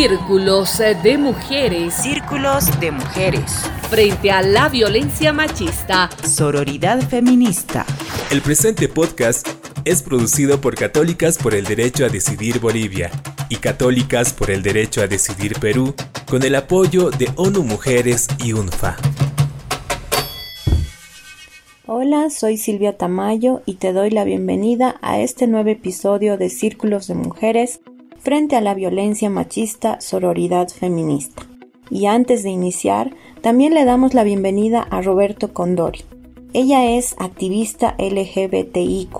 [0.00, 1.92] Círculos de mujeres.
[1.92, 3.52] Círculos de mujeres.
[3.90, 6.08] Frente a la violencia machista.
[6.26, 7.84] Sororidad feminista.
[8.30, 9.46] El presente podcast
[9.84, 13.10] es producido por Católicas por el Derecho a Decidir Bolivia
[13.50, 15.94] y Católicas por el Derecho a Decidir Perú
[16.30, 18.96] con el apoyo de ONU Mujeres y UNFA.
[21.84, 27.06] Hola, soy Silvia Tamayo y te doy la bienvenida a este nuevo episodio de Círculos
[27.06, 27.80] de Mujeres
[28.20, 31.46] frente a la violencia machista, sororidad feminista.
[31.90, 36.04] Y antes de iniciar, también le damos la bienvenida a Roberto Condori.
[36.52, 39.10] Ella es activista LGBTIQ,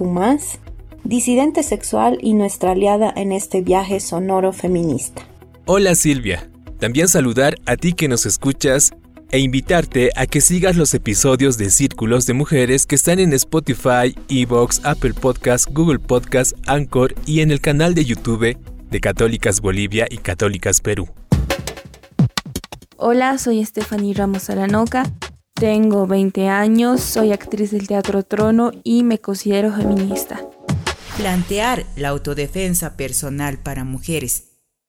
[1.05, 5.22] disidente sexual y nuestra aliada en este viaje sonoro feminista.
[5.66, 8.92] Hola Silvia, también saludar a ti que nos escuchas
[9.30, 14.14] e invitarte a que sigas los episodios de Círculos de Mujeres que están en Spotify,
[14.28, 18.56] Evox, Apple Podcasts, Google Podcasts, Anchor y en el canal de YouTube
[18.91, 21.08] de Católicas Bolivia y Católicas Perú.
[22.97, 25.05] Hola, soy Stephanie Ramos Aranoca,
[25.55, 30.41] tengo 20 años, soy actriz del Teatro Trono y me considero feminista.
[31.16, 34.48] Plantear la autodefensa personal para mujeres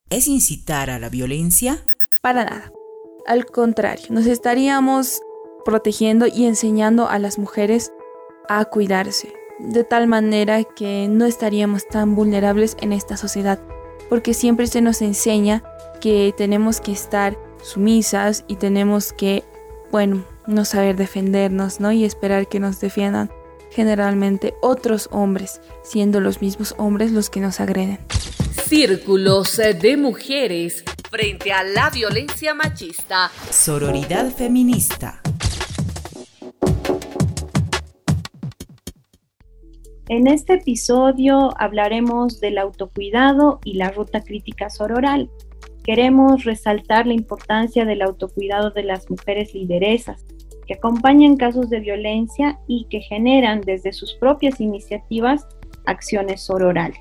[0.10, 1.84] es incitar a la violencia?
[2.22, 2.72] Para nada.
[3.28, 5.22] Al contrario, nos estaríamos
[5.64, 7.92] protegiendo y enseñando a las mujeres
[8.50, 13.60] a cuidarse, de tal manera que no estaríamos tan vulnerables en esta sociedad
[14.12, 15.64] porque siempre se nos enseña
[16.02, 19.46] que tenemos que estar sumisas y tenemos que,
[19.90, 21.94] bueno, no saber defendernos, ¿no?
[21.94, 23.32] Y esperar que nos defiendan
[23.70, 28.00] generalmente otros hombres, siendo los mismos hombres los que nos agreden.
[28.68, 33.32] Círculos de mujeres frente a la violencia machista.
[33.50, 35.21] Sororidad feminista.
[40.12, 45.30] En este episodio hablaremos del autocuidado y la ruta crítica sororal.
[45.86, 50.26] Queremos resaltar la importancia del autocuidado de las mujeres lideresas,
[50.68, 55.48] que acompañan casos de violencia y que generan desde sus propias iniciativas
[55.86, 57.00] acciones sororales.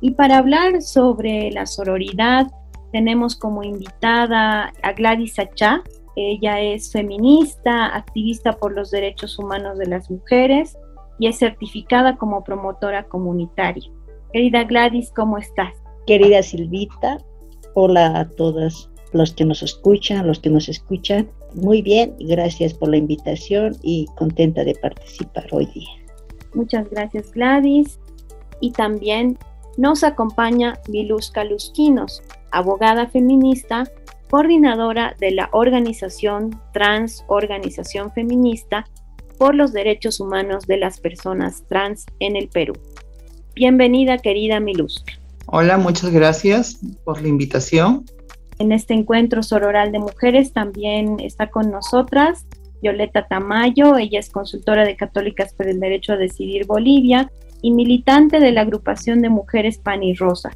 [0.00, 2.48] Y para hablar sobre la sororidad,
[2.90, 5.84] tenemos como invitada a Gladys Achá.
[6.16, 10.76] Ella es feminista, activista por los derechos humanos de las mujeres
[11.18, 13.90] y es certificada como promotora comunitaria.
[14.32, 15.72] Querida Gladys, ¿cómo estás?
[16.06, 17.18] Querida Silvita,
[17.74, 21.30] hola a todos los que nos escuchan, los que nos escuchan.
[21.54, 25.88] Muy bien, gracias por la invitación y contenta de participar hoy día.
[26.54, 27.98] Muchas gracias Gladys.
[28.60, 29.38] Y también
[29.76, 33.84] nos acompaña Miluska Lusquinos, abogada feminista,
[34.30, 38.84] coordinadora de la organización Trans Organización Feminista
[39.44, 42.72] por los derechos humanos de las personas trans en el Perú.
[43.54, 45.04] Bienvenida, querida Milus.
[45.44, 48.06] Hola, muchas gracias por la invitación.
[48.58, 52.46] En este encuentro sororal de mujeres también está con nosotras
[52.80, 57.30] Violeta Tamayo, ella es consultora de Católicas por el Derecho a Decidir Bolivia
[57.60, 60.52] y militante de la agrupación de mujeres Pan y Rosa,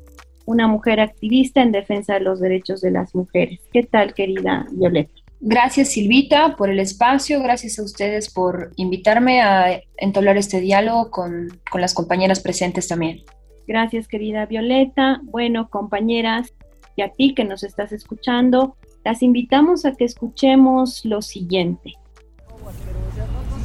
[0.47, 3.61] una mujer activista en defensa de los derechos de las mujeres.
[3.71, 5.18] ¿Qué tal, querida Violeta?
[5.41, 11.61] Gracias Silvita por el espacio, gracias a ustedes por invitarme a entablar este diálogo con,
[11.71, 13.23] con las compañeras presentes también.
[13.69, 15.21] Gracias querida Violeta.
[15.23, 16.55] Bueno, compañeras,
[16.97, 21.95] y a ti que nos estás escuchando, las invitamos a que escuchemos lo siguiente.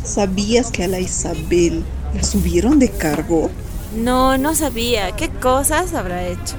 [0.04, 3.50] ¿Sabías que a la Isabel la subieron de cargo?
[3.98, 5.12] No, no sabía.
[5.16, 6.56] ¿Qué cosas habrá hecho?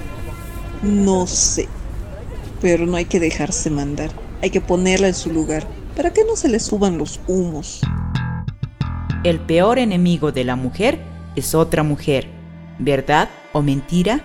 [0.83, 1.69] No sé,
[2.61, 5.67] pero no hay que dejarse mandar hay que ponerla en su lugar
[5.97, 7.81] para que no se le suban los humos.
[9.25, 10.99] El peor enemigo de la mujer
[11.35, 12.27] es otra mujer,
[12.79, 14.23] ¿verdad o mentira?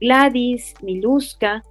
[0.00, 1.62] Gladys, Miluska,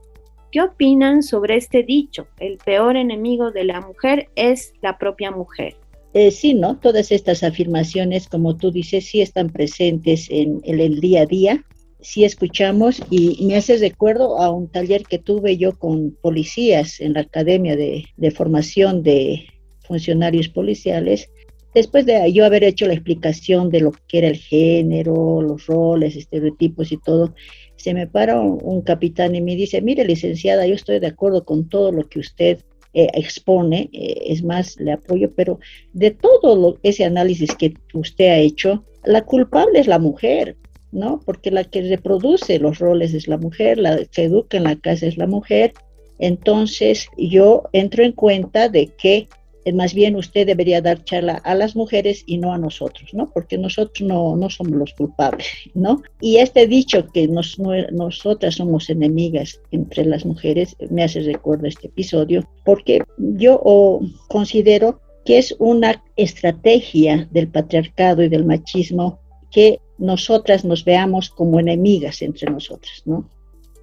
[0.54, 2.28] ¿qué opinan sobre este dicho?
[2.40, 5.76] El peor enemigo de la mujer es la propia mujer.
[6.14, 6.78] Eh, sí, ¿no?
[6.78, 11.66] Todas estas afirmaciones, como tú dices, sí están presentes en el día a día
[12.04, 17.14] sí escuchamos y me hace recuerdo a un taller que tuve yo con policías en
[17.14, 19.48] la Academia de, Formación de
[19.88, 21.30] Funcionarios Policiales.
[21.74, 26.16] Después de yo haber hecho la explicación de lo que era el género, los roles,
[26.16, 27.34] estereotipos y todo,
[27.78, 31.68] se me para un, capitán y me dice, mire licenciada, yo estoy de acuerdo con
[31.70, 32.60] todo lo que usted
[32.94, 35.60] eh, expone, eh, es más, le apoyo, pero
[35.94, 40.56] de todo ese análisis que usted ha hecho, la culpable es la mujer,
[40.94, 41.20] ¿no?
[41.26, 45.08] Porque la que reproduce los roles es la mujer, la que educa en la casa
[45.08, 45.74] es la mujer.
[46.20, 49.28] Entonces yo entro en cuenta de que
[49.72, 53.32] más bien usted debería dar charla a las mujeres y no a nosotros, ¿no?
[53.32, 56.02] Porque nosotros no, no somos los culpables, ¿no?
[56.20, 61.88] Y este dicho que nos, nosotras somos enemigas entre las mujeres me hace recuerdo este
[61.88, 69.20] episodio, porque yo considero que es una estrategia del patriarcado y del machismo
[69.52, 73.30] que nosotras nos veamos como enemigas entre nosotras, ¿no?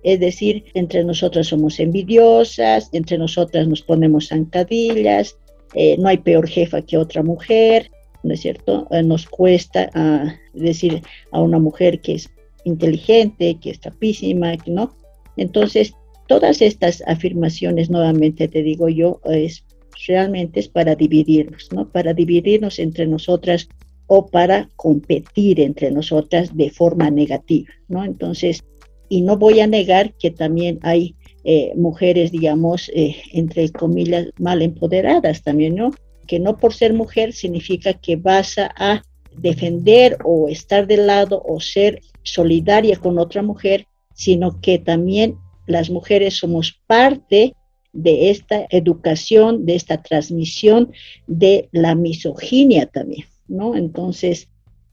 [0.03, 5.37] Es decir, entre nosotras somos envidiosas, entre nosotras nos ponemos zancadillas,
[5.75, 7.91] eh, no hay peor jefa que otra mujer,
[8.23, 8.87] ¿no es cierto?
[8.91, 11.03] Eh, nos cuesta ah, decir
[11.33, 12.29] a una mujer que es
[12.65, 14.95] inteligente, que es tapísima, ¿no?
[15.39, 15.95] Entonces,
[16.29, 19.65] todas estas afirmaciones, nuevamente te digo yo, es
[20.07, 21.89] realmente es para dividirnos, ¿no?
[21.89, 23.69] Para dividirnos entre nosotras
[24.13, 28.05] o para competir entre nosotras de forma negativa, ¿no?
[28.05, 28.65] Entonces,
[29.09, 31.15] y no voy a negar que también hay
[31.45, 35.93] eh, mujeres, digamos, eh, entre comillas, mal empoderadas también, ¿no?
[36.27, 39.05] Que no por ser mujer significa que vas a
[39.37, 45.37] defender o estar de lado o ser solidaria con otra mujer, sino que también
[45.69, 47.55] las mujeres somos parte
[47.93, 50.91] de esta educación, de esta transmisión
[51.29, 53.77] de la misoginia también, ¿no?
[53.77, 54.49] Entonces,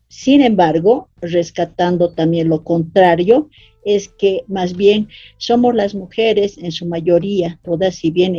[0.09, 3.49] sin embargo, rescatando también lo contrario,
[3.83, 5.07] es que más bien
[5.37, 8.35] somos las mujeres en su mayoría, todas si bien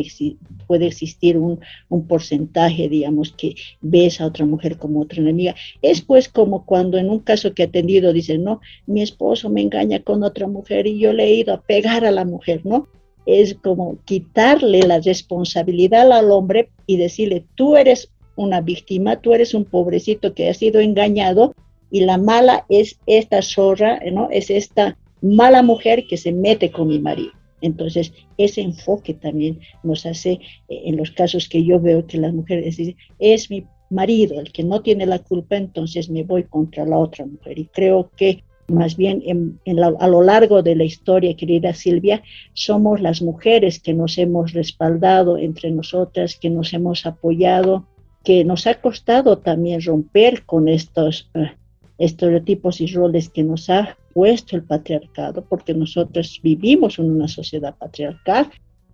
[0.66, 1.60] puede existir un,
[2.06, 7.08] porcentaje, digamos, que ves a otra mujer como otra enemiga, es pues como cuando en
[7.08, 10.98] un caso que he atendido dicen, no, mi esposo me engaña con otra mujer y
[10.98, 12.88] yo le he ido a pegar a la mujer, ¿no?
[13.24, 19.52] Es como quitarle la responsabilidad al hombre y decirle, tú eres una víctima, tú eres
[19.52, 21.54] un pobrecito que ha sido engañado
[21.90, 24.28] y la mala es esta zorra, ¿no?
[24.30, 27.32] Es esta mala mujer que se mete con mi marido.
[27.60, 30.32] Entonces, ese enfoque también nos hace,
[30.68, 34.52] eh, en los casos que yo veo que las mujeres dicen, es mi marido el
[34.52, 37.58] que no tiene la culpa, entonces me voy contra la otra mujer.
[37.58, 39.58] Y creo que más bien en,
[39.98, 45.38] a lo largo de la historia, querida Silvia, somos las mujeres que nos hemos respaldado
[45.38, 47.86] entre nosotras, que nos hemos apoyado,
[48.24, 51.52] que nos ha costado también romper con estos eh,
[51.98, 57.76] estereotipos y roles que nos ha puesto el patriarcado, porque nosotros vivimos en una sociedad
[57.76, 58.50] patriarcal,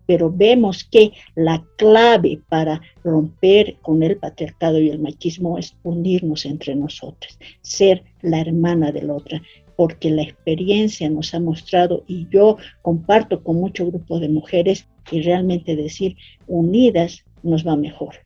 [0.06, 6.44] pero vemos que la clave para romper con el patriarcado y el machismo es unirnos
[6.44, 9.43] entre nosotros, ser la hermana de la otra,
[9.77, 15.20] porque la experiencia nos ha mostrado, y yo comparto con muchos grupos de mujeres, y
[15.23, 16.17] realmente decir,
[16.47, 18.24] unidas nos va mejor.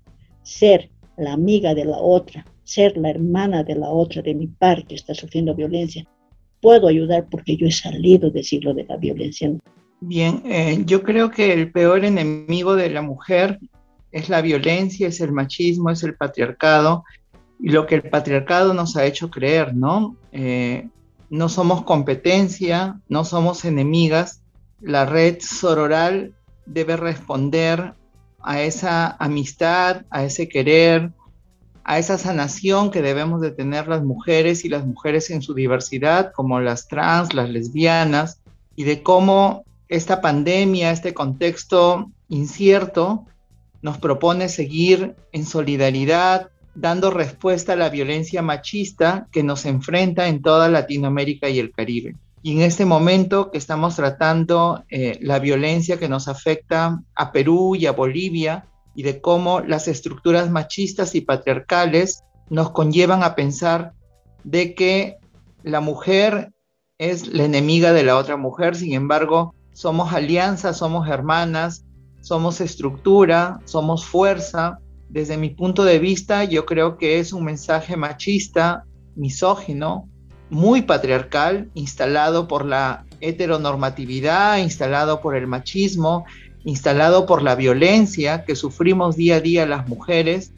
[0.48, 4.86] Ser la amiga de la otra, ser la hermana de la otra, de mi par
[4.86, 6.06] que está sufriendo violencia,
[6.62, 9.52] puedo ayudar porque yo he salido del siglo de la violencia.
[10.00, 13.58] Bien, eh, yo creo que el peor enemigo de la mujer
[14.10, 17.04] es la violencia, es el machismo, es el patriarcado
[17.60, 20.16] y lo que el patriarcado nos ha hecho creer, ¿no?
[20.32, 20.88] Eh,
[21.28, 24.40] no somos competencia, no somos enemigas.
[24.80, 26.32] La red sororal
[26.64, 27.97] debe responder
[28.48, 31.10] a esa amistad, a ese querer,
[31.84, 36.32] a esa sanación que debemos de tener las mujeres y las mujeres en su diversidad,
[36.32, 38.40] como las trans, las lesbianas,
[38.74, 43.26] y de cómo esta pandemia, este contexto incierto,
[43.82, 50.40] nos propone seguir en solidaridad, dando respuesta a la violencia machista que nos enfrenta en
[50.40, 52.16] toda Latinoamérica y el Caribe.
[52.48, 57.76] Y en este momento que estamos tratando eh, la violencia que nos afecta a Perú
[57.76, 58.64] y a Bolivia,
[58.94, 63.92] y de cómo las estructuras machistas y patriarcales nos conllevan a pensar
[64.44, 65.18] de que
[65.62, 66.54] la mujer
[66.96, 71.84] es la enemiga de la otra mujer, sin embargo, somos alianzas, somos hermanas,
[72.22, 74.78] somos estructura, somos fuerza.
[75.10, 78.86] Desde mi punto de vista, yo creo que es un mensaje machista,
[79.16, 80.08] misógino,
[80.50, 86.24] muy patriarcal, instalado por la heteronormatividad, instalado por el machismo,
[86.64, 90.52] instalado por la violencia que sufrimos día a día las mujeres.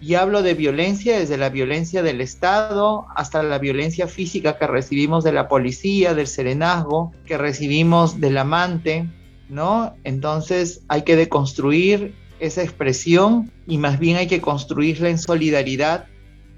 [0.00, 5.24] Y hablo de violencia desde la violencia del Estado hasta la violencia física que recibimos
[5.24, 9.08] de la policía, del serenazgo, que recibimos del amante,
[9.48, 9.94] ¿no?
[10.04, 16.06] Entonces hay que deconstruir esa expresión y más bien hay que construirla en solidaridad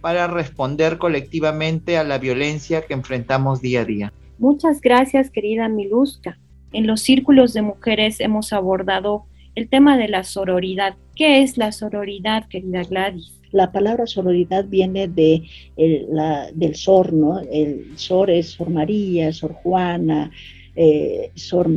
[0.01, 4.13] para responder colectivamente a la violencia que enfrentamos día a día.
[4.39, 6.39] Muchas gracias, querida Miluska.
[6.73, 10.95] En los círculos de mujeres hemos abordado el tema de la sororidad.
[11.17, 13.37] ¿Qué es la sororidad, querida Gladys?
[13.53, 15.43] La palabra sororidad viene de
[15.77, 17.41] del Sor, ¿no?
[17.41, 20.31] El Sor es Sor María, Sor Juana,
[20.77, 21.69] eh, Sor,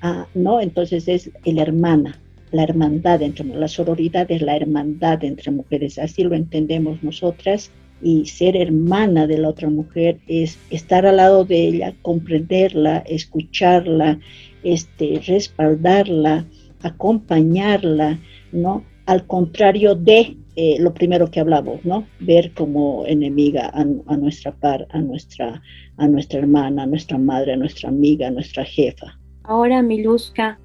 [0.00, 0.60] ah, ¿no?
[0.60, 2.20] Entonces es el hermana.
[2.52, 7.70] La hermandad entre la sororidad es la hermandad entre mujeres, así lo entendemos nosotras
[8.02, 14.18] y ser hermana de la otra mujer es estar al lado de ella, comprenderla, escucharla,
[14.62, 16.44] este, respaldarla,
[16.82, 18.18] acompañarla,
[18.50, 18.84] ¿no?
[19.06, 22.06] Al contrario de eh, lo primero que hablamos, ¿no?
[22.20, 23.84] Ver como enemiga a,
[24.16, 25.62] nuestra par, a nuestra,
[25.96, 29.18] a nuestra hermana, a nuestra madre, a nuestra amiga, a nuestra jefa.
[29.44, 30.58] Ahora, Miluska,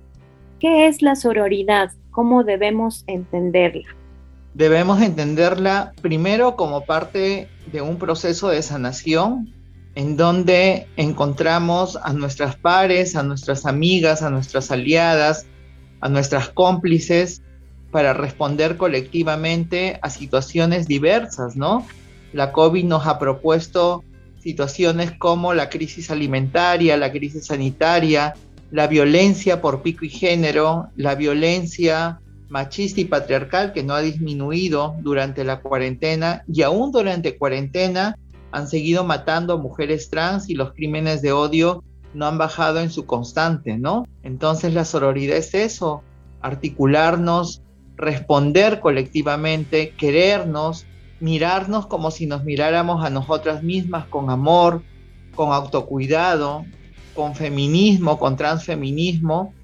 [0.59, 1.91] ¿qué es la sororidad?
[2.11, 3.95] ¿Cómo debemos entenderla?
[4.53, 9.53] Debemos entenderla primero como parte de un proceso de sanación
[9.93, 15.45] en donde encontramos a nuestras pares, a nuestras amigas, a nuestras aliadas,
[16.01, 17.41] a nuestras cómplices
[17.91, 21.85] para responder colectivamente a situaciones diversas, ¿no?
[22.33, 24.03] La COVID nos ha propuesto
[24.39, 28.35] situaciones como la crisis alimentaria, la crisis sanitaria,
[28.71, 32.19] la violencia por pico y género, la violencia
[32.49, 38.17] machista y patriarcal que no ha disminuido durante la cuarentena y aún durante cuarentena
[38.51, 41.83] han seguido matando a mujeres trans y los crímenes de odio
[42.13, 44.05] no han bajado en su constante, ¿no?
[44.23, 46.01] Entonces la sororidad es eso,
[46.41, 47.61] articularnos,
[47.97, 50.85] responder colectivamente, querernos,
[51.19, 54.81] mirarnos como si nos miráramos a nosotras mismas con amor,
[55.35, 56.65] con autocuidado,
[57.17, 59.55] con feminismo, con transfeminismo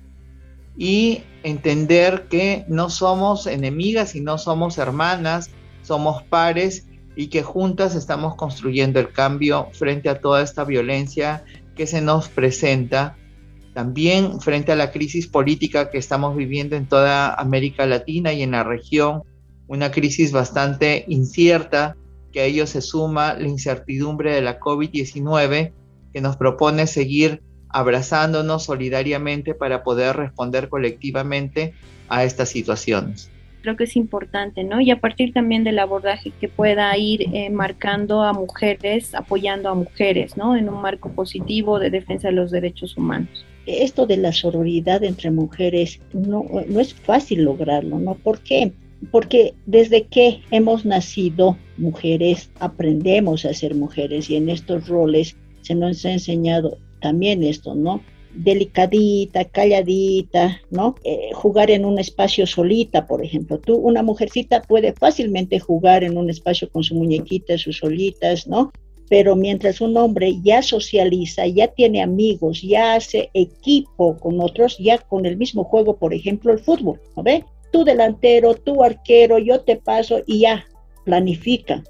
[0.75, 5.51] y entender que no somos enemigas y no somos hermanas,
[5.83, 11.45] somos pares y que juntas estamos construyendo el cambio frente a toda esta violencia
[11.75, 13.15] que se nos presenta
[13.75, 18.51] también frente a la crisis política que estamos viviendo en toda América Latina y en
[18.51, 19.21] la región,
[19.67, 21.95] una crisis bastante incierta,
[22.31, 25.71] que a ello se suma la incertidumbre de la COVID-19,
[26.13, 31.73] que nos propone seguir abrazándonos solidariamente para poder responder colectivamente
[32.07, 33.29] a estas situaciones.
[33.61, 34.81] Creo que es importante, ¿no?
[34.81, 39.73] Y a partir también del abordaje que pueda ir eh, marcando a mujeres, apoyando a
[39.73, 40.55] mujeres, ¿no?
[40.55, 45.31] En un marco positivo de defensa de los derechos humanos esto de la sororidad entre
[45.31, 48.15] mujeres no, no es fácil lograrlo, ¿no?
[48.15, 48.73] ¿Por qué?
[49.11, 55.75] Porque desde que hemos nacido mujeres, aprendemos a ser mujeres y en estos roles se
[55.75, 58.01] nos ha enseñado también esto, ¿no?
[58.35, 60.95] Delicadita, calladita, ¿no?
[61.03, 63.59] Eh, jugar en un espacio solita, por ejemplo.
[63.59, 68.71] Tú, una mujercita puede fácilmente jugar en un espacio con su muñequita, sus solitas, ¿no?
[69.09, 74.97] pero mientras un hombre ya socializa, ya tiene amigos, ya hace equipo con otros, ya
[74.97, 77.45] con el mismo juego, por ejemplo, el fútbol, ¿no ve?
[77.71, 80.65] Tú delantero, tú arquero, yo te paso y ya,
[81.05, 81.83] planifica.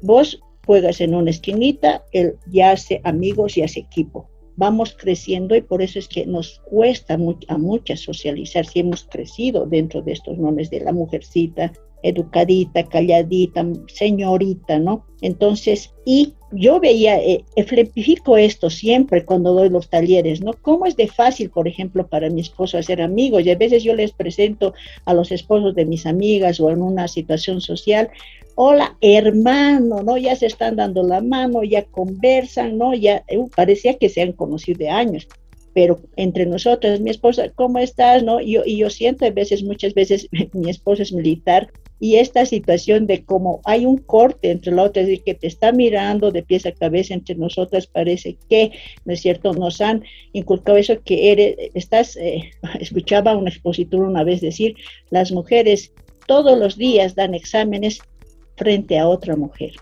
[0.00, 4.28] Vos juegas en una esquinita, él ya hace amigos y hace equipo.
[4.56, 7.14] Vamos creciendo y por eso es que nos cuesta
[7.48, 13.66] a muchas socializar si hemos crecido dentro de estos nombres de la mujercita, educadita, calladita,
[13.88, 15.06] señorita, ¿no?
[15.22, 20.52] Entonces, y yo veía, eh, ejemplifico esto siempre cuando doy los talleres, ¿no?
[20.52, 23.44] ¿Cómo es de fácil, por ejemplo, para mi esposo hacer amigos?
[23.44, 27.08] Y a veces yo les presento a los esposos de mis amigas o en una
[27.08, 28.10] situación social,
[28.56, 30.16] hola, hermano, ¿no?
[30.16, 32.94] Ya se están dando la mano, ya conversan, ¿no?
[32.94, 35.28] Ya uh, parecía que se han conocido de años
[35.72, 38.24] pero entre nosotros, mi esposa, ¿cómo estás?
[38.24, 38.40] ¿No?
[38.40, 43.24] Y yo siento a veces, muchas veces, mi esposo es militar y esta situación de
[43.24, 46.64] cómo hay un corte entre la otra, es decir, que te está mirando de pies
[46.64, 48.72] a cabeza entre nosotras, parece que,
[49.04, 50.02] ¿no es cierto?, nos han
[50.32, 54.74] inculcado eso que eres, estás, eh, escuchaba a un expositor una vez decir,
[55.10, 55.92] las mujeres
[56.26, 58.00] todos los días dan exámenes
[58.56, 59.72] frente a otra mujer.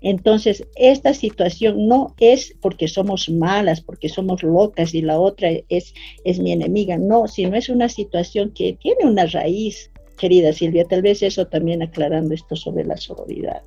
[0.00, 5.94] Entonces, esta situación no es porque somos malas, porque somos locas y la otra es,
[6.24, 10.84] es mi enemiga, no, sino es una situación que tiene una raíz querida Silvia.
[10.84, 13.62] Tal vez eso también aclarando esto sobre la sororidad.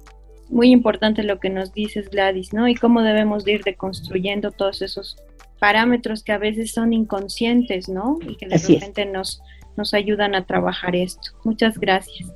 [0.50, 2.68] Muy importante lo que nos dices, Gladys, ¿no?
[2.68, 5.18] Y cómo debemos ir deconstruyendo todos esos
[5.60, 8.18] parámetros que a veces son inconscientes, ¿no?
[8.28, 9.42] Y que de repente nos,
[9.76, 11.32] nos ayudan a trabajar esto.
[11.44, 12.32] Muchas gracias.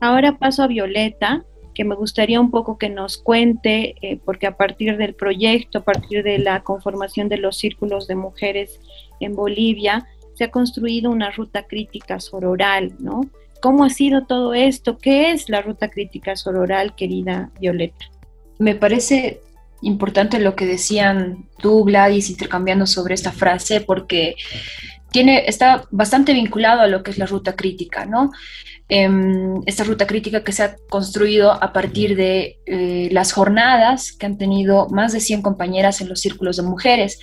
[0.00, 1.44] Ahora paso a Violeta,
[1.74, 5.84] que me gustaría un poco que nos cuente, eh, porque a partir del proyecto, a
[5.84, 8.80] partir de la conformación de los círculos de mujeres
[9.20, 13.22] en Bolivia, se ha construido una ruta crítica sororal, ¿no?
[13.62, 14.98] ¿Cómo ha sido todo esto?
[14.98, 18.06] ¿Qué es la ruta crítica sororal, querida Violeta?
[18.58, 19.40] Me parece
[19.82, 24.34] importante lo que decían tú, Gladys, intercambiando sobre esta frase, porque
[25.12, 28.32] tiene, está bastante vinculado a lo que es la ruta crítica, ¿no?
[28.88, 34.26] Em, esta ruta crítica que se ha construido a partir de eh, las jornadas que
[34.26, 37.20] han tenido más de 100 compañeras en los círculos de mujeres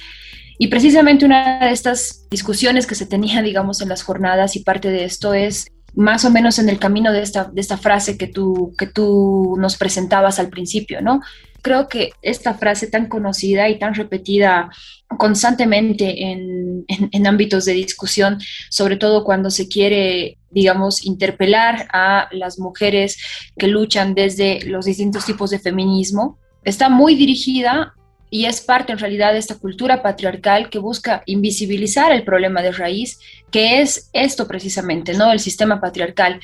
[0.58, 4.90] Y precisamente una de estas discusiones que se tenía, digamos, en las jornadas y parte
[4.90, 8.28] de esto es más o menos en el camino de esta, de esta frase que
[8.28, 11.22] tú, que tú nos presentabas al principio, ¿no?
[11.62, 14.70] Creo que esta frase tan conocida y tan repetida
[15.18, 22.60] constantemente en, en, ámbitos de discusión, sobre todo cuando se quiere, digamos, interpelar a las
[22.60, 23.18] mujeres
[23.58, 27.94] que luchan desde los distintos tipos de feminismo, está muy dirigida
[28.30, 32.72] y es parte en realidad de esta cultura patriarcal que busca invisibilizar el problema de
[32.72, 33.20] raíz,
[33.52, 35.32] que es esto precisamente, ¿no?
[35.32, 36.40] El sistema patriarcal.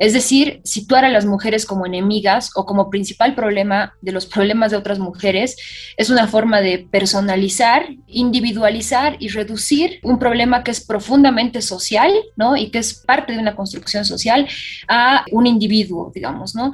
[0.00, 4.70] Es decir, situar a las mujeres como enemigas o como principal problema de los problemas
[4.70, 5.56] de otras mujeres
[5.98, 12.56] es una forma de personalizar, individualizar y reducir un problema que es profundamente social, ¿no?
[12.56, 14.48] Y que es parte de una construcción social
[14.88, 16.72] a un individuo, digamos, ¿no?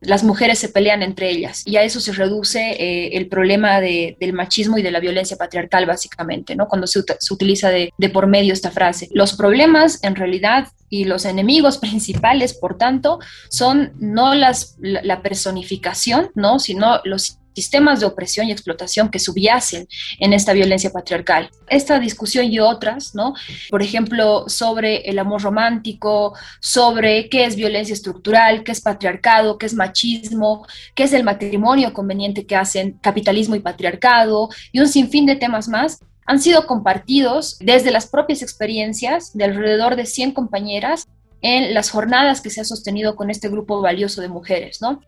[0.00, 4.32] Las mujeres se pelean entre ellas y a eso se reduce eh, el problema del
[4.32, 6.68] machismo y de la violencia patriarcal, básicamente, ¿no?
[6.68, 7.00] Cuando se,
[7.30, 9.08] utiliza de, de por medio esta frase.
[9.12, 16.30] Los problemas, en realidad, y los enemigos principales, por tanto, son no las, la, personificación,
[16.34, 16.58] ¿no?
[16.58, 19.88] sino los sistemas de opresión y explotación que subyacen
[20.20, 21.50] en esta violencia patriarcal.
[21.68, 23.34] Esta discusión y otras, ¿no?
[23.68, 29.66] Por ejemplo, sobre el amor romántico, sobre qué es violencia estructural, qué es patriarcado, qué
[29.66, 35.26] es machismo, qué es el matrimonio conveniente que hacen capitalismo y patriarcado, y un sinfín
[35.26, 41.08] de temas más, han sido compartidos desde las propias experiencias de alrededor de 100 compañeras
[41.40, 45.00] en las jornadas que se ha sostenido con este grupo valioso de mujeres, ¿no?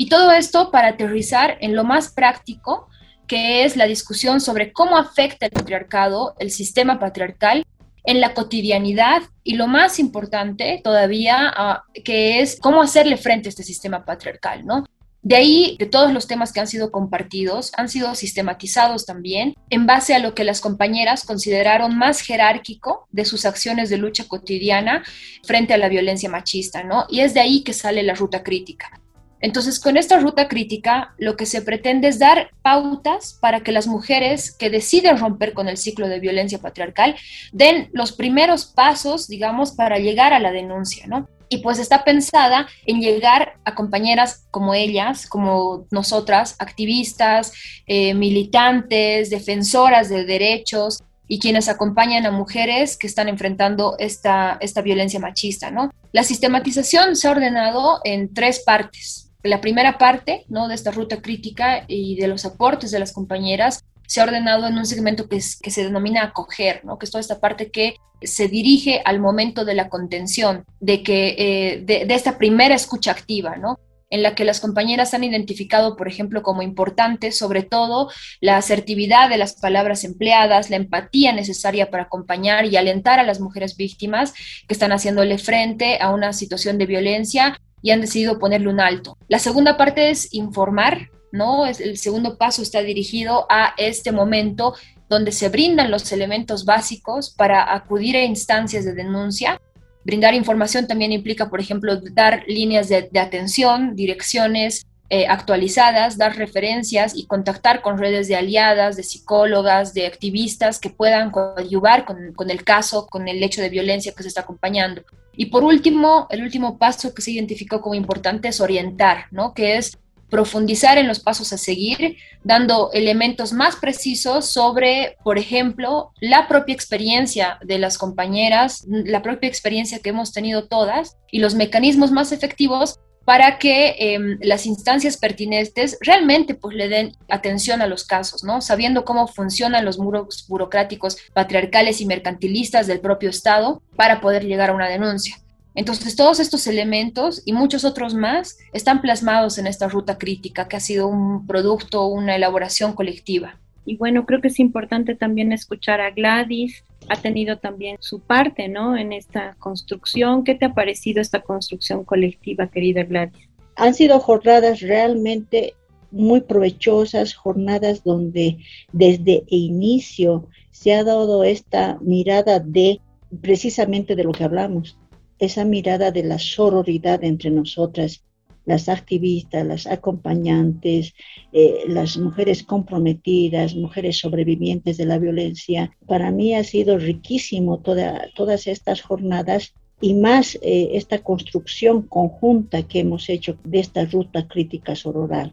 [0.00, 2.88] Y todo esto para aterrizar en lo más práctico,
[3.26, 7.66] que es la discusión sobre cómo afecta el patriarcado, el sistema patriarcal,
[8.04, 13.50] en la cotidianidad y lo más importante todavía, ah, que es cómo hacerle frente a
[13.50, 14.86] este sistema patriarcal, ¿no?
[15.20, 19.84] De ahí, de todos los temas que han sido compartidos, han sido sistematizados también en
[19.84, 25.02] base a lo que las compañeras consideraron más jerárquico de sus acciones de lucha cotidiana
[25.42, 27.04] frente a la violencia machista, ¿no?
[27.10, 28.92] Y es de ahí que sale la ruta crítica.
[29.40, 33.86] Entonces, con esta ruta crítica, lo que se pretende es dar pautas para que las
[33.86, 37.16] mujeres que deciden romper con el ciclo de violencia patriarcal
[37.52, 41.28] den los primeros pasos, digamos, para llegar a la denuncia, ¿no?
[41.48, 47.52] y pues está pensada en llegar a compañeras como ellas, como nosotras, activistas,
[47.86, 54.82] eh, militantes, defensoras de derechos y quienes acompañan a mujeres que están enfrentando esta, esta
[54.82, 55.90] violencia machista, ¿no?
[56.12, 59.27] La sistematización se ha ordenado en tres partes.
[59.42, 60.68] La primera parte, ¿no?
[60.68, 64.76] De esta ruta crítica y de los aportes de las compañeras se ha ordenado en
[64.78, 66.98] un segmento que, que se denomina acoger, ¿no?
[66.98, 71.36] que es toda esta parte que se dirige al momento de la contención, de, que,
[71.38, 73.78] eh, de, esta primera escucha activa, ¿no?
[74.10, 79.28] en la que las compañeras han identificado, por ejemplo, como importante, sobre todo, la asertividad
[79.28, 84.32] de las palabras empleadas, la empatía necesaria para acompañar y alentar a las mujeres víctimas
[84.66, 89.16] que están haciéndole frente a una situación de violencia y han decidido ponerle un alto.
[89.28, 91.66] La segunda parte es informar, ¿no?
[91.66, 94.74] El segundo paso está dirigido a este momento
[95.08, 99.60] donde se brindan los elementos básicos para acudir a instancias de denuncia.
[100.04, 107.16] Brindar información también implica, por ejemplo, dar líneas de, atención, direcciones eh, actualizadas, dar referencias
[107.16, 112.50] y contactar con redes de aliadas, de psicólogas, de activistas que puedan coadyuvar con, con
[112.50, 115.02] el caso, con el hecho de violencia que se está acompañando.
[115.34, 119.54] Y por último, el último paso que se identificó como importante es orientar, ¿no?
[119.54, 119.96] Que es
[120.30, 126.74] profundizar en los pasos a seguir, dando elementos más precisos sobre, por ejemplo, la propia
[126.74, 132.32] experiencia de las compañeras, la propia experiencia que hemos tenido todas y los mecanismos más
[132.32, 138.42] efectivos para que em, las instancias pertinentes realmente pues le den atención a los casos,
[138.42, 138.62] ¿no?
[138.62, 144.70] Sabiendo cómo funcionan los muros burocráticos patriarcales y mercantilistas del propio Estado para poder llegar
[144.70, 145.36] a una denuncia.
[145.74, 150.76] Entonces, todos estos elementos y muchos otros más están plasmados en esta ruta crítica, que
[150.78, 153.58] ha sido un producto, una elaboración colectiva.
[153.88, 158.68] Y bueno, creo que es importante también escuchar a Gladys, ha tenido también su parte,
[158.68, 158.98] ¿no?
[158.98, 160.44] En esta construcción.
[160.44, 163.48] ¿Qué te ha parecido esta construcción colectiva, querida Gladys?
[163.76, 165.72] Han sido jornadas realmente
[166.10, 168.58] muy provechosas, jornadas donde
[168.92, 173.00] desde el inicio se ha dado esta mirada de
[173.40, 174.98] precisamente de lo que hablamos,
[175.38, 178.22] esa mirada de la sororidad entre nosotras,
[178.68, 181.14] las activistas, las acompañantes,
[181.52, 185.90] eh, las mujeres comprometidas, mujeres sobrevivientes de la violencia.
[186.06, 193.00] Para mí ha sido riquísimo todas estas jornadas y más eh, esta construcción conjunta que
[193.00, 195.52] hemos hecho de esta ruta crítica sororal.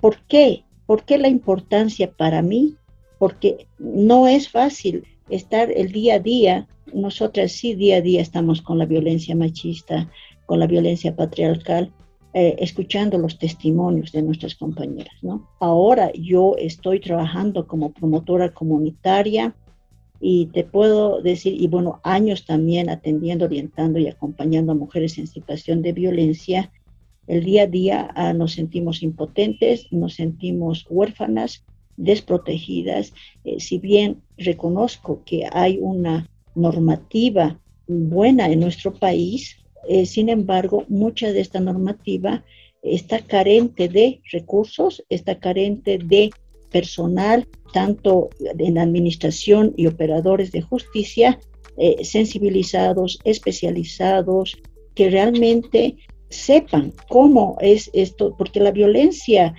[0.00, 0.64] ¿Por qué?
[0.84, 2.76] ¿Por qué la importancia para mí?
[3.22, 6.66] porque no es fácil estar el día a día.
[6.92, 10.10] Nosotras sí día a día estamos con la violencia machista,
[10.44, 11.92] con la violencia patriarcal,
[12.34, 15.14] eh, escuchando los testimonios de nuestras compañeras.
[15.22, 15.50] ¿no?
[15.60, 19.54] Ahora yo estoy trabajando como promotora comunitaria
[20.18, 25.26] y te puedo decir, y bueno, años también atendiendo, orientando y acompañando a mujeres en
[25.26, 26.70] situación de violencia.
[27.26, 31.64] El día a día ah, nos sentimos impotentes, nos sentimos huérfanas,
[31.96, 33.12] desprotegidas,
[33.44, 39.56] eh, si bien reconozco que hay una normativa buena en nuestro país,
[39.88, 42.44] eh, sin embargo, mucha de esta normativa
[42.82, 46.30] está carente de recursos, está carente de
[46.70, 51.38] personal, tanto en administración y operadores de justicia,
[51.76, 54.56] eh, sensibilizados, especializados,
[54.94, 55.96] que realmente
[56.28, 59.54] sepan cómo es esto, porque la violencia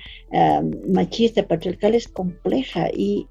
[0.88, 3.28] machista patriarcal es compleja y,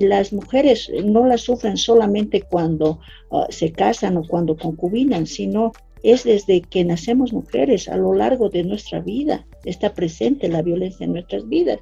[0.00, 3.00] las mujeres no la sufren solamente cuando
[3.30, 5.72] ah, se casan o cuando concubinan, sino
[6.04, 11.04] es desde que nacemos mujeres a lo largo de nuestra vida, está presente la violencia
[11.04, 11.80] en nuestras vidas.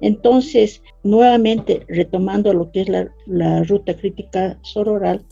[0.00, 5.22] Entonces, nuevamente, retomando lo que es la, ruta crítica sororal,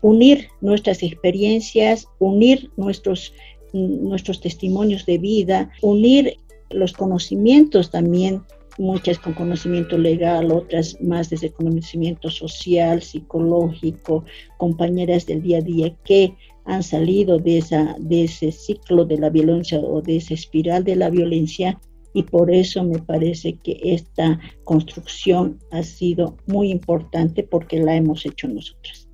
[0.00, 3.32] unir nuestras experiencias, unir nuestros
[3.74, 6.38] nuestros testimonios de vida, unir
[6.70, 8.42] los conocimientos también,
[8.78, 14.24] muchas con conocimiento legal, otras más desde conocimiento social, psicológico,
[14.56, 16.34] compañeras del día a día que
[16.68, 20.96] han salido de, esa, de ese ciclo de la violencia o de esa espiral de
[20.96, 21.80] la violencia
[22.12, 28.24] y por eso me parece que esta construcción ha sido muy importante porque la hemos
[28.26, 29.08] hecho nosotras.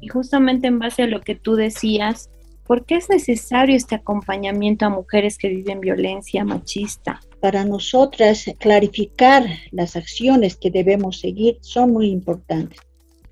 [0.00, 2.30] Y justamente en base a lo que tú decías,
[2.66, 7.20] ¿Por qué es necesario este acompañamiento a mujeres que viven violencia machista?
[7.40, 12.80] Para nosotras, clarificar las acciones que debemos seguir son muy importantes.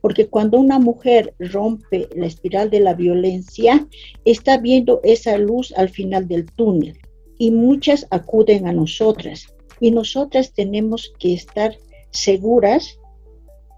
[0.04, 3.88] Porque cuando una mujer rompe la espiral de la violencia,
[4.26, 6.98] está viendo esa luz al final del túnel.
[7.38, 9.46] Y muchas acuden a nosotras.
[9.80, 11.78] Y nosotras tenemos que estar
[12.10, 12.98] seguras,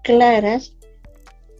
[0.03, 0.75] claras,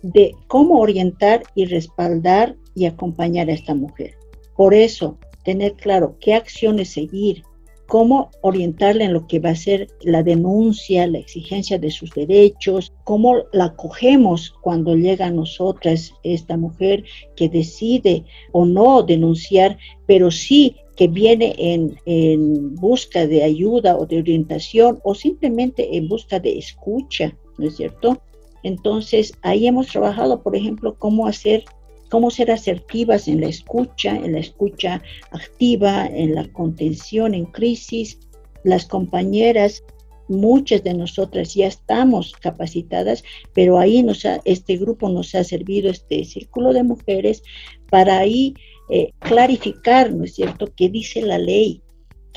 [0.01, 4.15] de cómo orientar y respaldar y acompañar a esta mujer.
[4.57, 7.41] Por eso, tener claro qué acciones seguir,
[7.87, 12.93] cómo orientarla en lo que va a ser la denuncia, la exigencia de sus derechos,
[13.03, 20.31] cómo la acogemos cuando llega a nosotras esta mujer que decide o no denunciar, pero
[20.31, 26.39] sí que viene en, en busca de ayuda o de orientación o simplemente en busca
[26.39, 28.21] de escucha, ¿no es cierto?
[28.63, 31.63] Entonces, ahí hemos trabajado, por ejemplo, cómo hacer
[32.09, 38.19] cómo ser asertivas en la escucha, en la escucha activa, en la contención en crisis.
[38.63, 39.83] Las compañeras,
[40.27, 46.23] muchas de nosotras ya estamos capacitadas, pero ahí nos este grupo nos ha servido, este
[46.25, 47.43] círculo de mujeres,
[47.89, 48.53] para ahí
[48.89, 51.81] eh, clarificar, ¿no es cierto?, qué dice la ley,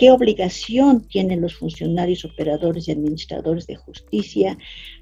[0.01, 4.57] qué obligación tienen los funcionarios, operadores y administradores de justicia,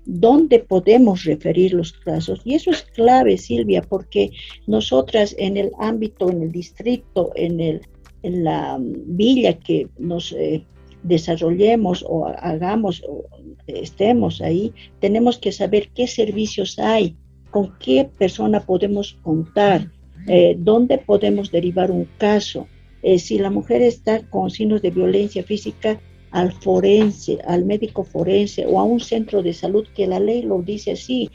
[0.05, 2.41] dónde podemos referir los casos.
[2.45, 4.33] Y eso es clave, Silvia, porque
[4.67, 7.83] nosotras en el ámbito, en el distrito, en, el,
[8.25, 10.65] en la villa que nos eh,
[11.05, 13.25] desarrollemos o hagamos o
[13.69, 17.17] estemos ahí, tenemos que saber qué servicios hay,
[17.53, 19.93] con qué persona podemos contar,
[20.27, 22.67] eh, dónde podemos derivar un caso
[23.03, 28.67] eh, si la mujer está con signos de violencia física, al forense, al médico forense
[28.67, 31.31] o a un centro de salud que la ley lo dice así.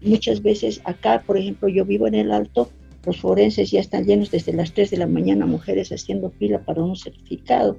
[0.00, 2.70] Muchas veces acá, por ejemplo, yo vivo en el Alto,
[3.04, 6.82] los forenses ya están llenos desde las 3 de la mañana, mujeres haciendo fila para
[6.82, 7.76] un certificado,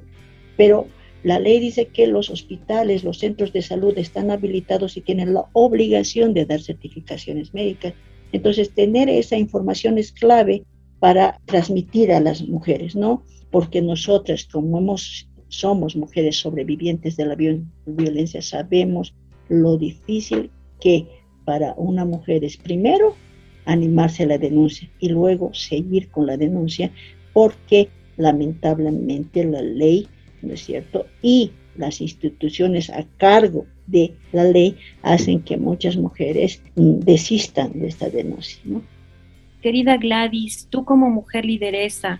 [0.58, 0.88] pero
[1.24, 5.46] la ley dice que los hospitales, los centros de salud están habilitados y tienen la
[5.54, 7.94] obligación de dar certificaciones médicas.
[8.32, 10.63] Entonces, tener esa información es clave
[11.02, 13.24] para transmitir a las mujeres, ¿no?
[13.50, 19.16] Porque nosotras, como hemos, somos mujeres sobrevivientes de la violencia, sabemos
[19.50, 21.08] lo difícil que
[21.44, 23.16] para una mujer es primero
[23.66, 26.92] animarse a la denuncia y luego seguir con la denuncia,
[27.34, 30.08] porque lamentablemente la ley,
[30.44, 31.08] ¿no es cierto?
[31.24, 37.88] Y las instituciones a cargo de la ley hacen que muchas mujeres mm, desistan de
[37.88, 38.84] esta denuncia, ¿no?
[39.62, 42.19] Querida Gladys, tú como mujer lideresa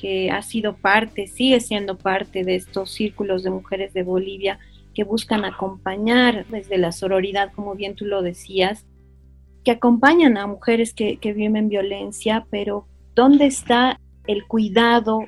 [0.00, 4.58] que ha sido parte, sigue siendo parte de estos círculos de mujeres de Bolivia
[4.94, 8.86] que buscan acompañar desde la sororidad, como bien tú lo decías,
[9.64, 15.26] que acompañan a mujeres que, que viven violencia, pero ¿dónde está el cuidado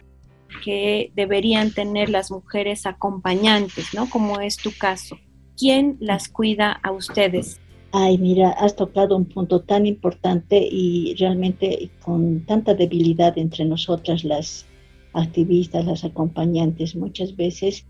[0.64, 4.08] que deberían tener las mujeres acompañantes, ¿no?
[4.08, 5.18] Como es tu caso.
[5.60, 7.60] ¿quién las cuida a ustedes?
[7.92, 14.22] Ay, mira, has tocado un punto tan importante y realmente con tanta debilidad entre nosotras
[14.22, 14.66] las
[15.12, 16.94] activistas, las acompañantes.
[16.94, 17.84] Muchas veces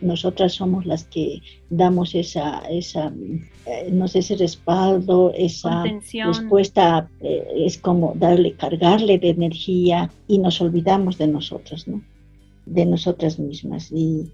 [0.00, 1.40] nosotras somos las que
[1.70, 3.12] damos esa, esa
[3.66, 10.38] eh, no sé, ese respaldo, esa respuesta, eh, es como darle, cargarle de energía y
[10.38, 12.02] nos olvidamos de nosotras, ¿no?
[12.66, 13.90] De nosotras mismas.
[13.90, 14.30] Y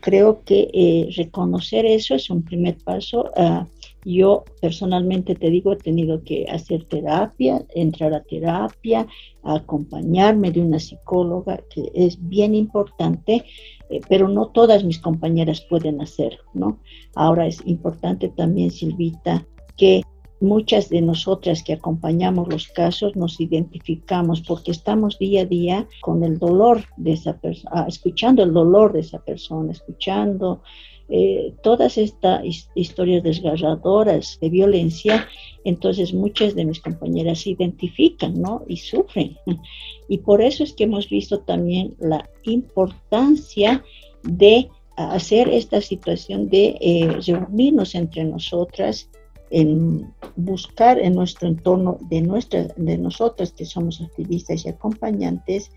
[0.00, 3.30] creo que eh, reconocer eso es un primer paso.
[3.36, 3.66] Ah,
[4.14, 9.06] yo personalmente te digo, he tenido que hacer terapia, entrar a terapia,
[9.42, 13.44] acompañarme de una psicóloga, que es bien importante,
[13.90, 16.78] eh, pero no todas mis compañeras pueden hacerlo, ¿no?
[17.16, 19.44] Ahora es importante también, Silvita,
[19.76, 20.02] que
[20.40, 26.22] muchas de nosotras que acompañamos los casos nos identificamos porque estamos día a día con
[26.22, 30.62] el dolor de esa persona, ah, escuchando el dolor de esa persona, escuchando
[31.08, 32.42] eh, todas estas
[32.74, 35.28] historias desgarradoras de violencia,
[35.64, 38.64] entonces muchas de mis compañeras se identifican ¿no?
[38.66, 39.36] y sufren.
[40.08, 43.82] Y por eso es que hemos visto también la importancia
[44.22, 49.10] de hacer esta situación de eh, reunirnos entre nosotras,
[49.50, 55.70] en buscar en nuestro entorno de, nuestra, de nosotras que somos activistas y acompañantes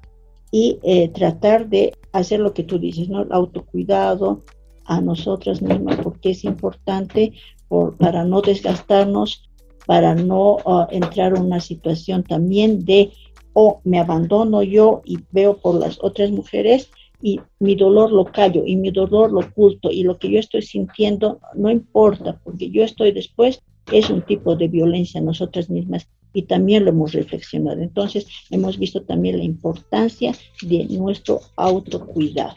[0.51, 3.21] y eh, tratar de hacer lo que tú dices, ¿no?
[3.21, 4.43] El autocuidado,
[4.89, 7.33] a nosotras mismas porque es importante
[7.99, 9.49] para no desgastarnos,
[9.85, 13.11] para no ah, entrar en una situación también de
[13.53, 16.89] o me abandono yo y veo por las otras mujeres
[17.21, 20.63] y mi dolor lo callo y mi dolor lo oculto y lo que yo estoy
[20.63, 26.07] sintiendo no importa porque yo estoy después es un tipo de violencia a nosotras mismas
[26.33, 27.81] y también lo hemos reflexionado.
[27.81, 32.55] Entonces hemos visto también la importancia de nuestro autocuidado.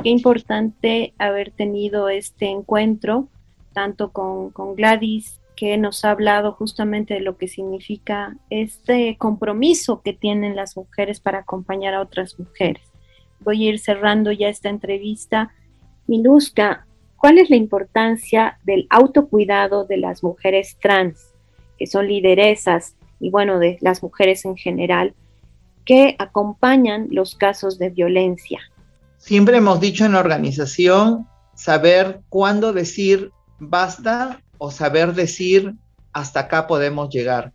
[0.00, 3.28] Qué importante haber tenido este encuentro,
[3.72, 10.12] tanto con, Gladys, que nos ha hablado justamente de lo que significa este compromiso que
[10.12, 12.82] tienen las mujeres para acompañar a otras mujeres.
[13.40, 15.52] Voy a ir cerrando ya esta entrevista.
[16.08, 21.32] Miluska, ¿cuál es la importancia del autocuidado de las mujeres trans,
[21.78, 25.14] que son lideresas, y bueno, de las mujeres en general,
[25.84, 28.71] que acompañan los casos de violencia?
[29.22, 33.30] Siempre hemos dicho en la organización saber cuándo decir
[33.60, 35.74] basta o saber decir
[36.12, 37.52] hasta acá podemos llegar.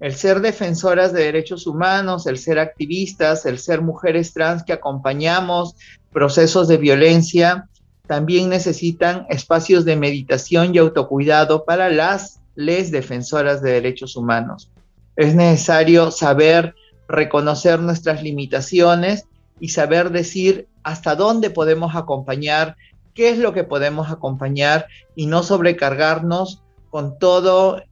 [0.00, 5.74] El ser defensoras de derechos humanos, el ser activistas, el ser mujeres trans que acompañamos
[6.10, 7.68] procesos de violencia,
[8.06, 14.70] también necesitan espacios de meditación y autocuidado para las les defensoras de derechos humanos.
[15.16, 16.74] Es necesario saber
[17.08, 19.26] reconocer nuestras limitaciones
[19.60, 22.76] y saber decir hasta dónde podemos acompañar,
[23.14, 27.82] qué es lo que podemos acompañar y no sobrecargarnos con todo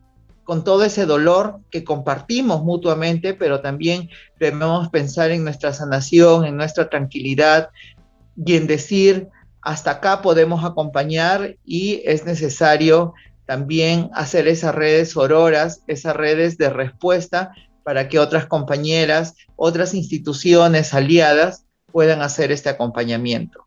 [0.44, 4.09] con todo ese dolor que compartimos mutuamente, pero también
[4.40, 7.68] debemos pensar en nuestra sanación, en nuestra tranquilidad
[8.35, 9.29] y en decir,
[9.61, 13.12] hasta acá podemos acompañar y es necesario
[13.44, 17.53] también hacer esas redes auroras, esas redes de respuesta
[17.85, 23.66] para que otras compañeras, otras instituciones aliadas puedan hacer este acompañamiento.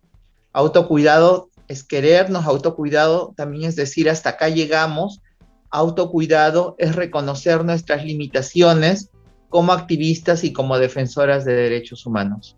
[0.54, 5.22] Autocuidado es querernos, autocuidado también es decir, hasta acá llegamos.
[5.70, 9.10] Autocuidado es reconocer nuestras limitaciones
[9.50, 12.58] como activistas y como defensoras de derechos humanos.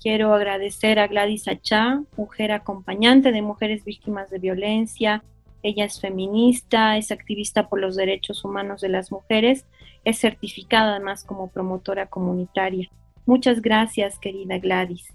[0.00, 5.24] Quiero agradecer a Gladys Achá, mujer acompañante de mujeres víctimas de violencia.
[5.62, 9.64] Ella es feminista, es activista por los derechos humanos de las mujeres,
[10.04, 12.88] es certificada además como promotora comunitaria.
[13.26, 15.12] Muchas gracias, querida Gladys.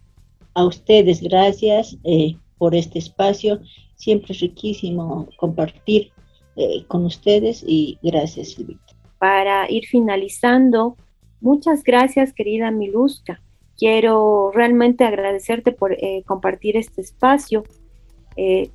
[0.53, 3.61] A ustedes, gracias eh, por este espacio.
[3.95, 6.11] Siempre es riquísimo compartir
[6.57, 8.93] eh, con ustedes y gracias, Silvita.
[9.17, 10.97] Para ir finalizando,
[11.39, 13.41] muchas gracias, querida Miluska.
[13.77, 17.63] Quiero realmente agradecerte por eh, compartir este espacio.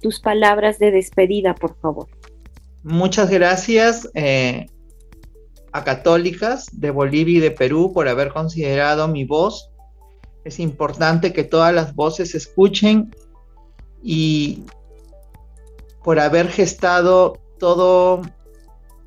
[0.02, 2.06] tus palabras de despedida, por favor.
[2.82, 4.08] Muchas gracias
[5.76, 9.68] a católicas de Bolivia y de Perú por haber considerado mi voz.
[10.42, 13.14] Es importante que todas las voces se escuchen
[14.02, 14.62] y
[16.02, 18.22] por haber gestado todo,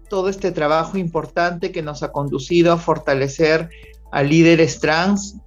[0.09, 3.71] todo este trabajo importante que nos ha conducido a fortalecer
[4.11, 5.37] a líderes trans.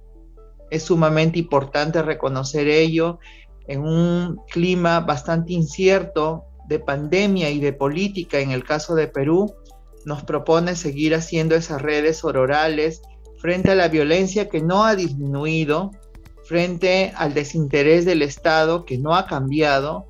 [0.71, 3.19] Es sumamente importante reconocer ello
[3.67, 9.55] en un clima bastante incierto de pandemia y de política en el caso de Perú
[10.05, 13.01] nos propone seguir haciendo esas redes orales
[13.39, 15.91] frente a la violencia que no ha disminuido,
[16.45, 20.07] frente al desinterés del Estado que no ha cambiado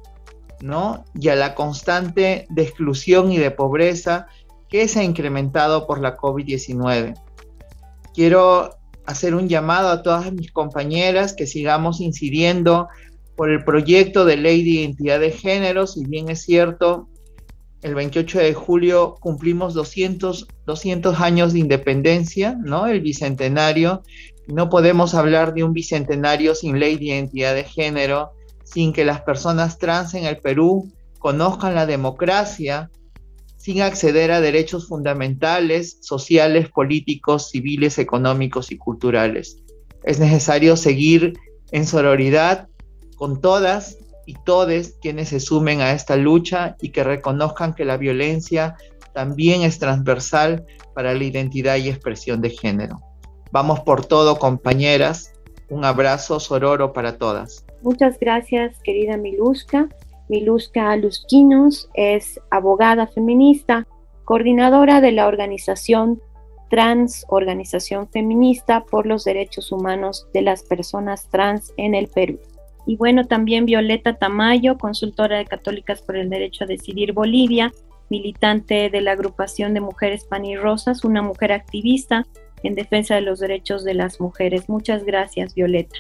[0.62, 1.06] ¿no?
[1.20, 4.28] y a la constante de exclusión y de pobreza
[4.70, 7.14] que se ha incrementado por la COVID-19.
[8.14, 8.72] Quiero
[9.06, 12.88] hacer un llamado a todas mis compañeras que sigamos incidiendo
[13.36, 17.08] por el proyecto de ley de identidad de género, si bien es cierto,
[17.84, 22.88] el 28 de julio cumplimos 200, 200 años de independencia, ¿no?
[22.88, 24.04] El bicentenario.
[24.48, 28.32] No podemos hablar de un bicentenario sin ley de identidad de género,
[28.64, 32.90] sin que las personas trans en el Perú conozcan la democracia,
[33.58, 39.58] sin acceder a derechos fundamentales, sociales, políticos, civiles, económicos y culturales.
[40.04, 41.34] Es necesario seguir
[41.72, 42.68] en sororidad
[43.16, 47.98] con todas y todes quienes se sumen a esta lucha y que reconozcan que la
[47.98, 48.76] violencia
[49.14, 53.00] también es transversal para la identidad y expresión de género.
[53.52, 55.34] Vamos por todo, compañeras.
[55.70, 57.66] Un abrazo sororo para todas.
[57.82, 59.90] Muchas gracias, querida Miluska.
[60.30, 63.88] Miluska Luzquinos es abogada feminista,
[64.24, 66.22] coordinadora de la organización
[66.70, 72.40] Trans, Organización Feminista por los Derechos Humanos de las Personas Trans en el Perú.
[72.86, 77.72] Y bueno, también Violeta Tamayo, consultora de Católicas por el Derecho a Decidir Bolivia,
[78.10, 82.28] militante de la agrupación de mujeres pan y rosas, una mujer activista
[82.64, 84.70] en defensa de los derechos de las mujeres.
[84.70, 85.96] Muchas gracias, Violeta.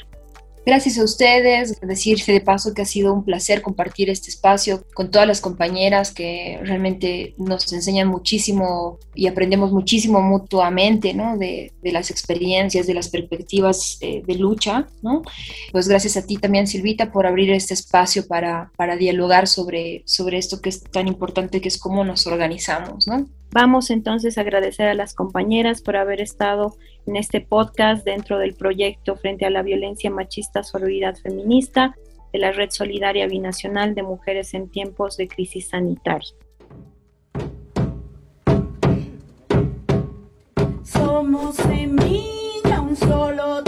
[0.66, 5.12] Gracias a ustedes, decirse de paso que ha sido un placer compartir este espacio con
[5.12, 11.38] todas las compañeras que realmente nos enseñan muchísimo y aprendemos muchísimo mutuamente, ¿no?
[11.38, 15.22] De, de las experiencias, de las perspectivas de, de, lucha, ¿no?
[15.74, 20.38] Pues gracias a ti también, Silvita, por abrir este espacio para, para dialogar sobre, sobre
[20.38, 23.28] esto que es tan importante, que es cómo nos organizamos, ¿no?
[23.54, 28.56] Vamos entonces a agradecer a las compañeras por haber estado en este podcast dentro del
[28.56, 31.96] proyecto frente a la violencia machista sororidad feminista
[32.32, 36.34] de la Red Solidaria Binacional de Mujeres en Tiempos de Crisis Sanitaria.
[40.82, 43.62] Somos semilla, un solo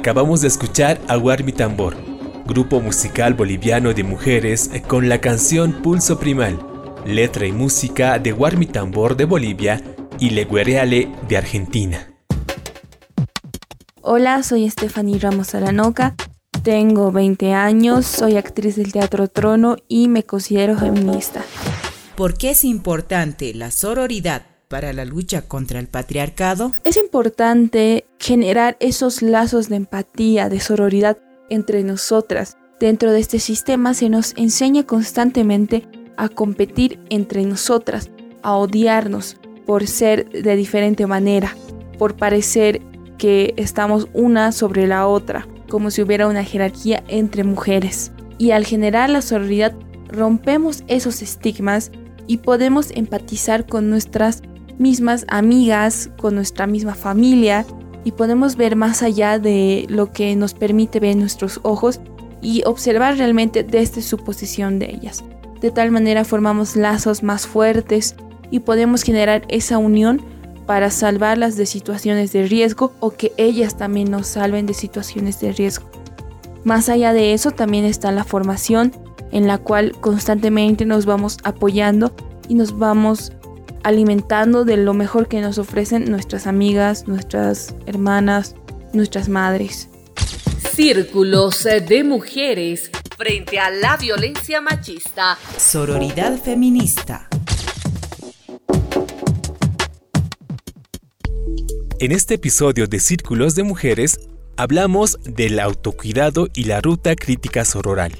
[0.00, 1.94] Acabamos de escuchar a Guarmi Tambor,
[2.46, 6.58] grupo musical boliviano de mujeres con la canción Pulso Primal,
[7.04, 9.82] letra y música de Guarmi Tambor de Bolivia
[10.18, 12.14] y Leguereale de Argentina.
[14.00, 16.14] Hola, soy Stephanie Ramos Aranoca,
[16.62, 21.44] tengo 20 años, soy actriz del Teatro Trono y me considero feminista.
[22.16, 26.70] ¿Por qué es importante la sororidad para la lucha contra el patriarcado?
[26.84, 31.18] Es importante generar esos lazos de empatía, de sororidad
[31.50, 32.56] entre nosotras.
[32.78, 38.10] Dentro de este sistema se nos enseña constantemente a competir entre nosotras,
[38.42, 41.56] a odiarnos por ser de diferente manera,
[41.98, 42.80] por parecer
[43.18, 48.12] que estamos una sobre la otra, como si hubiera una jerarquía entre mujeres.
[48.38, 49.74] Y al generar la sororidad
[50.08, 51.90] rompemos esos estigmas
[52.28, 54.42] y podemos empatizar con nuestras
[54.80, 57.66] mismas amigas, con nuestra misma familia
[58.02, 62.00] y podemos ver más allá de lo que nos permite ver nuestros ojos
[62.40, 65.22] y observar realmente desde su posición de ellas.
[65.60, 68.16] De tal manera formamos lazos más fuertes
[68.50, 70.22] y podemos generar esa unión
[70.64, 75.52] para salvarlas de situaciones de riesgo o que ellas también nos salven de situaciones de
[75.52, 75.90] riesgo.
[76.64, 78.92] Más allá de eso también está la formación
[79.30, 82.14] en la cual constantemente nos vamos apoyando
[82.48, 83.32] y nos vamos
[83.82, 88.54] alimentando de lo mejor que nos ofrecen nuestras amigas, nuestras hermanas,
[88.92, 89.88] nuestras madres.
[90.72, 95.38] Círculos de mujeres frente a la violencia machista.
[95.56, 97.28] Sororidad feminista.
[101.98, 104.20] En este episodio de Círculos de Mujeres
[104.56, 108.12] hablamos del autocuidado y la ruta crítica sororal.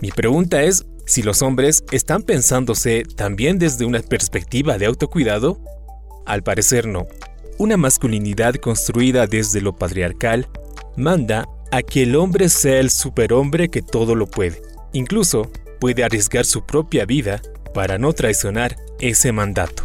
[0.00, 5.58] Mi pregunta es si los hombres están pensándose también desde una perspectiva de autocuidado.
[6.26, 7.06] Al parecer no.
[7.58, 10.48] Una masculinidad construida desde lo patriarcal
[10.96, 14.60] manda a que el hombre sea el superhombre que todo lo puede.
[14.92, 15.50] Incluso
[15.80, 17.40] puede arriesgar su propia vida
[17.72, 19.84] para no traicionar ese mandato.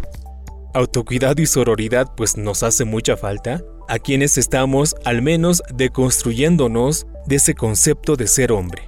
[0.74, 7.36] Autocuidado y sororidad pues nos hace mucha falta a quienes estamos al menos deconstruyéndonos de
[7.36, 8.84] ese concepto de ser hombre.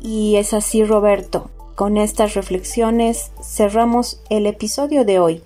[0.00, 1.50] Y es así Roberto.
[1.76, 5.42] Con estas reflexiones cerramos el episodio de hoy.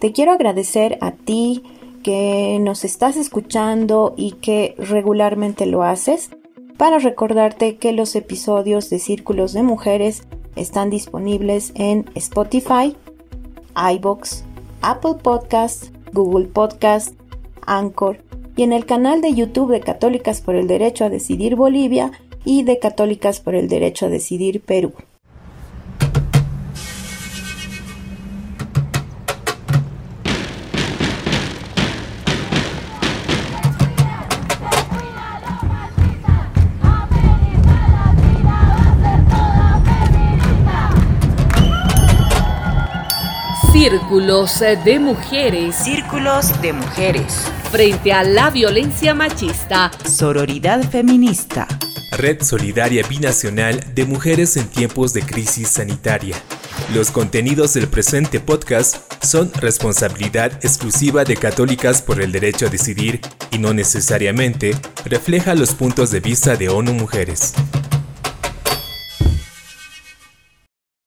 [0.00, 1.62] Te quiero agradecer a ti
[2.02, 6.30] que nos estás escuchando y que regularmente lo haces
[6.76, 10.24] para recordarte que los episodios de Círculos de Mujeres
[10.56, 12.96] están disponibles en Spotify,
[13.76, 14.42] iBox,
[14.82, 17.14] Apple Podcast, Google Podcast,
[17.64, 18.18] Anchor
[18.56, 22.10] y en el canal de YouTube de Católicas por el Derecho a Decidir Bolivia
[22.44, 24.92] y de Católicas por el Derecho a Decidir Perú.
[44.24, 45.76] Círculos de mujeres.
[45.76, 47.44] Círculos de mujeres.
[47.70, 49.90] Frente a la violencia machista.
[50.08, 51.68] Sororidad feminista.
[52.10, 56.36] Red Solidaria Binacional de Mujeres en tiempos de crisis sanitaria.
[56.94, 63.20] Los contenidos del presente podcast son responsabilidad exclusiva de Católicas por el Derecho a Decidir
[63.50, 67.52] y no necesariamente refleja los puntos de vista de ONU Mujeres.